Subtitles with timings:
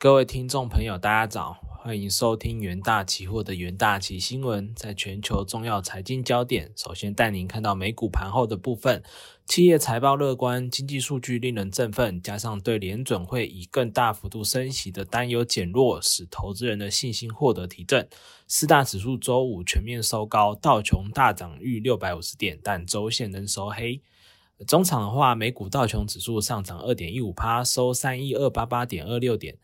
[0.00, 4.74] 各位听众朋友，大家早，欢迎收听元大期货的元大期新闻。
[4.74, 9.02] 在全球重要财经焦点，首先带您看到美股盘后的部分。
[9.44, 18.08] 企业财报乐观，经济数据令人振奋，加上对联准会以更大幅度升息的担忧减弱，使投资人的信心获得提振。
[18.48, 24.00] 四大指数周五全面收高，道琼大涨逾六百五十点，但周线仍收黑。
[24.66, 29.58] 中场的话，美股道琼指数上涨二点一五趴，收三一二八八点二六点。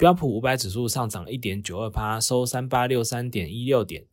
[0.00, 4.06] 标普五百指数上涨一点九二趴，收三八六三点一六点。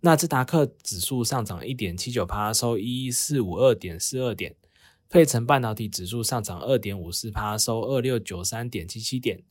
[0.00, 4.56] 纳斯达克指数上涨一点七九趴，收一一四五二点四二点。
[5.10, 9.42] 费城半导体指数上涨二点五四趴，收二六九三点七七点。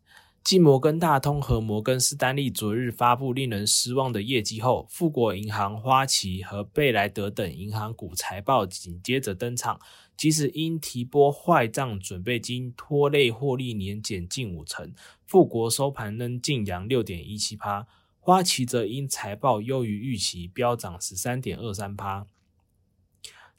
[0.44, 9.80] 继摩根大通和摩根士丹利昨日发布令人失望的业绩后，富国银行、花旗和贝莱德等银行股财报紧接着登场。
[10.18, 14.94] 即使因提拨坏账准备金拖累获利年减近五成，
[15.26, 17.88] 富国收盘仍净扬六点一七趴，
[18.20, 22.28] 花旗则因财报优于预期飙涨十三点二三趴。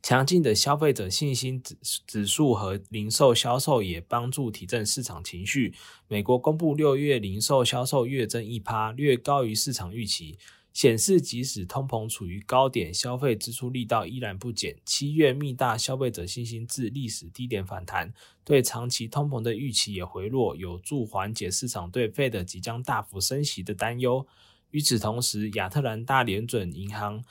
[0.04, 5.72] 强劲的消费者信心指指数和零售销售也帮助提振市场情绪。
[6.08, 10.36] 美国公布六月零售销售月增一趴，略高于市场预期。
[10.74, 14.76] 显示，即使通膨处于高点，消费支出力道依然不减。
[14.84, 18.12] 七月密大消费者信心至历史低点反弹，
[18.44, 24.26] 对长期通膨的预期也回落，有助缓解市场对费的即将大幅升息的担忧。
[24.72, 27.24] 与此同时，亚特兰大联准银行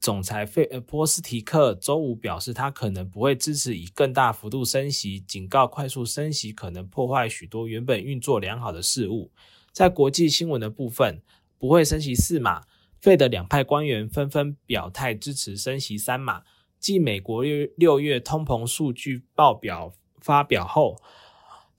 [0.00, 9.30] 总裁费呃波斯提克周五表示，他可能不会支持以更大幅度升息，警告快速升息可能破坏许多原本运作良好的事物。
[9.72, 11.20] 在国际新闻的部分。
[11.60, 12.62] 不会升息四码，
[13.02, 16.42] 费的两派官员纷纷表态支持升息三码。
[16.78, 19.92] 继美国六六月通膨数据报表
[20.22, 20.96] 发表后，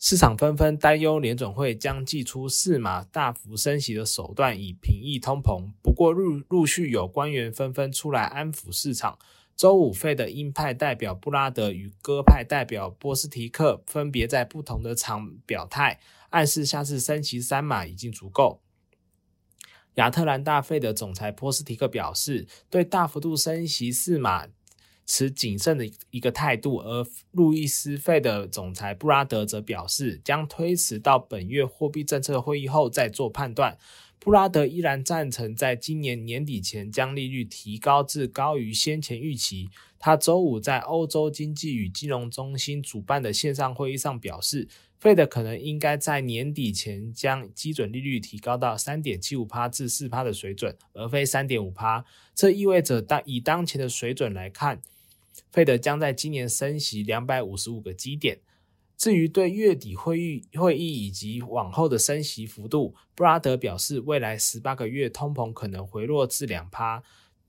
[0.03, 5.71] 市场纷纷担忧联准会将祭出四码大幅升息的手段以平抑通膨。
[5.83, 9.19] 不过陆陆续有官员纷纷出来安抚市场。
[9.55, 15.99] 周五，费的鹰派代表布拉德与鸽派代表波斯提克分别在不同的场表态，
[16.31, 18.63] 暗示下次升息三码已经足够。
[19.95, 24.47] 亚特兰大费的总裁波斯提克表示，对大幅度升息四码
[25.05, 33.77] 持谨慎的一个态度，而路易斯费的总裁布拉德则表示，将推迟到本月货币政策会议后再做判断。
[34.23, 39.67] 布拉德依然赞成在今年年底前将利率提高至高于先前预期。
[39.97, 44.67] 他周五在欧洲经济与金融中心主办的线上会议上表示。
[44.99, 52.05] 费德可能应该在年底前将基准利率提高到三点七五帕至四帕的水准，而非三点五帕。
[52.35, 54.79] 这意味着当以当前的水准来看，
[55.51, 58.37] 费德将在今年升息两百五十五个基点。
[59.01, 67.01] 至于对月底会议会议以及往后的升息幅度，布拉德表示，未来十八个月通膨可能回落至两帕。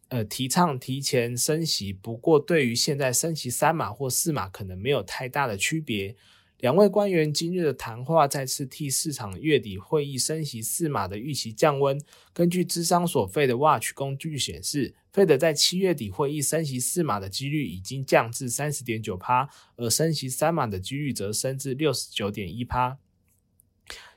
[0.08, 6.16] 呃，提倡提前升息，不过对于现在升息三码或四码，可能没有太大的区别。
[6.60, 12.00] 两位官员今日的谈话再次替市场月底会议升息四码的预期降温。
[12.32, 22.96] 根据智商所费的 Watch 工具显示，费德在七月底会议升息四码的几率已经降至三十点九趴，而升息三码的几率则升至六十九点一趴。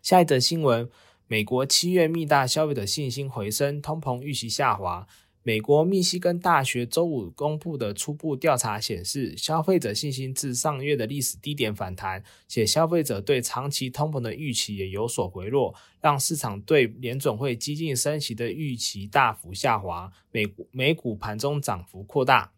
[0.01, 0.89] 下一则新闻：
[1.27, 5.05] 美国七月密大消费者信心回升，通膨预期下滑。
[5.47, 20.11] 美国密西根大学周五公布的初步调查显示，消费者信心自上月的历史低点反弹，且消费者对长期通膨的预期也有所回落，让市场对联准会激进升息的预期大幅下滑。
[20.31, 22.51] 美美股盘中涨幅扩大。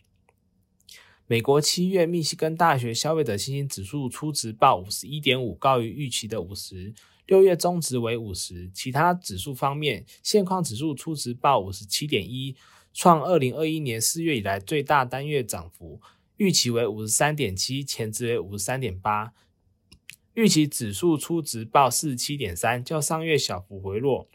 [1.26, 6.94] 美国七月密西根大学消费者信心指数初值报五十一点五，高于预期的五十。
[7.28, 8.72] 六月中值为五十。
[8.74, 12.56] 其他指数方面，现况指数初值报五十七点一。
[12.94, 16.02] 创二零二一年四月以来最大单月涨幅，
[16.38, 19.34] 预期为五十三点七，前值为五十三点八。
[20.34, 24.28] 预期指数初值报四十七点三，较上月小幅回落，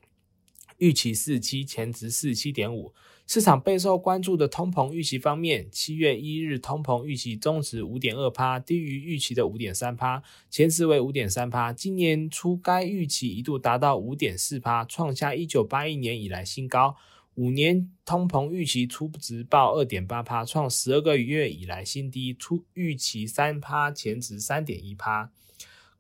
[0.82, 2.92] 预期四七，前值四十七点五。
[3.24, 11.72] 市场备受关注的通膨预期方面，七月一日通膨预期中值五点二趴，低于预期的五点三趴，前值为五点三趴。
[11.72, 16.96] 今年初该预期一度达到五点四趴，创下一九八一年以来新高。
[17.36, 22.34] 五年通膨预期初值报二点八帕，创十二个月以来新低。
[22.34, 25.30] 初预期三帕，前值三点一帕。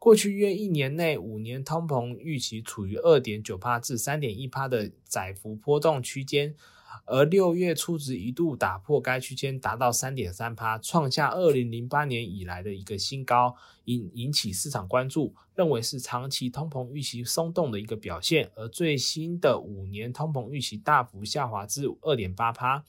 [0.02, 6.56] 过去约一年内，五年通膨预期处于二点九帕至三点一帕的窄幅波动区间。
[7.04, 13.54] 而六月初值一度打破该区间，达到三点三趴，创下二零零八年以来的一个新高，
[13.84, 18.50] 引引起市场关注，认为是长期通膨预期松动的一个表现。
[18.56, 22.82] 而最新的五年通膨预期大幅下滑至二点八趴，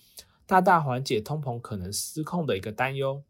[0.48, 3.22] 大大缓解通膨可能失控的一个担忧。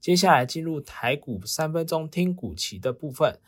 [0.00, 3.38] 接下来进入台股三分钟听股期的部分。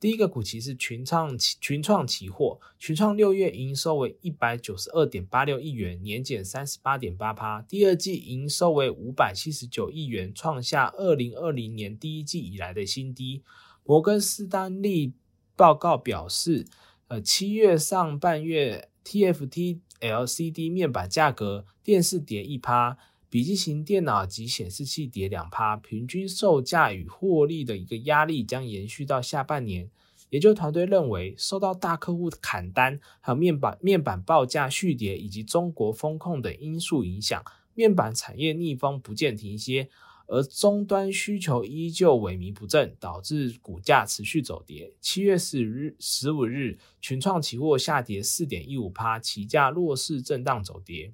[0.00, 7.62] 第一个股期是群创群创期货，群创六月营收为一百九十二点八六亿元，年减三十八点八趴。
[7.62, 13.42] 第二季营收为五百七十九亿元，创下二零二零年第一季以来的新低。
[13.82, 15.14] 摩根士丹利
[15.56, 16.66] 报告表示，
[17.08, 22.98] 呃，七月上半月 TFT LCD 面板价格，电视跌一趴。
[23.34, 29.90] 笔记型电脑及显示器跌两趴，平均售价与获利的一个压力将延续到下半年。
[30.30, 37.44] 研究团队认为，受到大客户砍单、还有面板面板报价续跌以及中国风控等因素影响，
[37.74, 39.88] 面板产业逆风不见停歇，
[40.28, 44.94] 而终端需求依旧萎靡不振，导致股价持续走跌。
[45.00, 51.12] 七月十日十五日，群创期货下跌四点一五趴，期价弱势震荡走跌。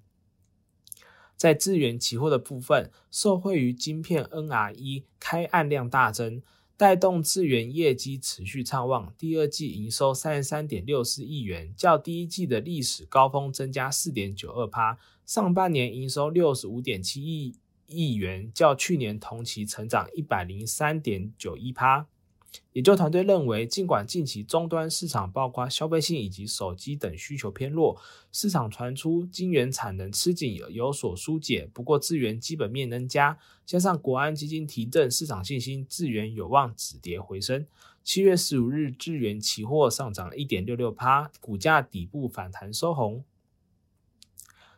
[1.40, 6.42] 在资源期货的部分，受惠于晶片 NRE 开案量大增，
[6.76, 9.14] 带动资源业绩持续畅旺。
[9.16, 14.98] 第二季营收三十三点六四亿元，较第一季的历史高峰增加四点九二趴。
[15.24, 17.54] 上半年营收六十五点七亿
[17.86, 22.06] 亿元，较去年同期成长一百零三点九一趴。
[22.72, 28.00] 研究团队认为，尽管近期终端市场包括消费性以及手机等需求偏弱，
[28.32, 37.66] 市场传出晶圆产能吃紧有所疏解，不过资源基本面增加，加上国安基金提振市场信心，资源有望止跌回升。
[38.02, 43.24] 七月十五日，智源期货上涨一点六六趴，股价底部反弹收红。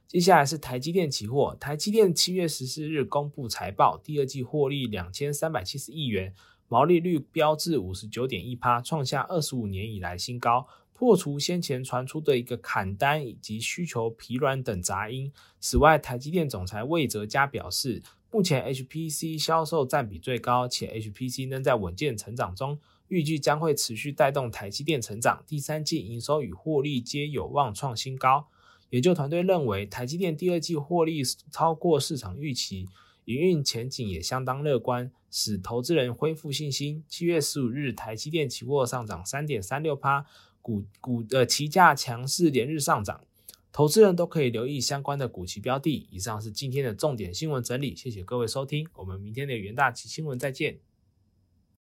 [0.07, 6.35] 接下来是台积电期货，台积电七月十四日公布财报，第二季获利两千三百七十亿元。
[6.73, 15.31] 毛利率标至五十九点一趴，创下二十五年以来新高，破除先前传出的一个砍单以及需求疲软等杂音。
[15.61, 22.79] 此外，台积电总裁魏哲嘉表示，目前 HPC 销售占比最高，且 HPC 仍在稳健成长中，
[23.09, 25.45] 预计将会持续带动台积电成长。
[25.47, 28.47] 第三季营收与获利皆有望创新高。
[28.89, 32.89] 研究团队认为，台积电第二季获利超过市场预期。
[33.25, 37.05] 营运前景也相当乐观，使投资人恢复信心。
[37.09, 40.27] 七月十五日，台积电期货上涨三点三六趴，
[40.61, 43.25] 股股的期价强势连日上涨，
[43.73, 46.07] 投资人都可以留意相关的股期标的。
[46.11, 50.92] 以上是今天的重点新闻整理，谢谢各位收听，我们明天的元大旗新闻再见。